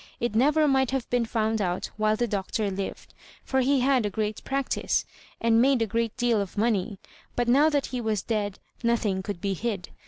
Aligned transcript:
It 0.19 0.33
never 0.33 0.67
might 0.67 0.89
have 0.89 1.07
been 1.11 1.27
found 1.27 1.61
out 1.61 1.91
while 1.95 2.15
the 2.15 2.25
Doctor 2.27 2.71
livwl, 2.71 3.05
for 3.43 3.61
he 3.61 3.81
had 3.81 4.03
a 4.03 4.09
great 4.09 4.43
practice, 4.43 5.05
and 5.39 5.61
made 5.61 5.79
a 5.83 5.85
great 5.85 6.17
deal 6.17 6.41
of 6.41 6.57
money; 6.57 6.97
but 7.35 7.47
now 7.47 7.69
that 7.69 7.85
he 7.93 8.01
was 8.01 8.23
dead, 8.23 8.57
nothing 8.83 9.21
could 9.21 9.39
be 9.39 9.53
hid. 9.53 9.89